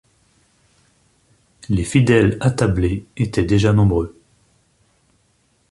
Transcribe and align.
Les 1.69 1.83
fidèles 1.83 2.35
«attablés» 2.41 3.05
étaient 3.17 3.45
déjà 3.45 3.71
nombreux. 3.71 4.17